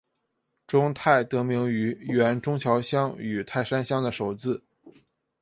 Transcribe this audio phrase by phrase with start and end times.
[0.65, 4.63] 中泰得名于原中桥乡与泰山乡的首字。